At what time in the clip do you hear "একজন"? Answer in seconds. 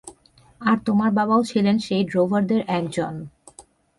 2.77-3.13